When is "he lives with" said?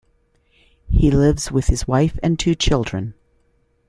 0.89-1.67